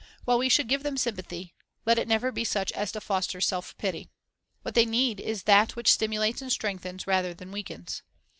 While 0.25 0.39
we 0.39 0.49
should 0.49 0.67
give 0.67 0.81
them 0.81 0.97
sympathy, 0.97 1.53
let 1.85 1.99
it 1.99 2.07
never 2.07 2.31
be 2.31 2.43
such 2.43 2.71
as 2.71 2.91
to 2.93 2.99
foster 3.01 3.39
self 3.39 3.77
pity. 3.77 4.09
What 4.63 4.73
they 4.73 4.87
need 4.87 5.19
is 5.19 5.43
that 5.43 5.75
which 5.75 5.93
stimulates 5.93 6.41
and 6.41 6.51
strengthens 6.51 7.05
rather 7.05 7.35
than 7.35 7.51
weakens. 7.51 8.01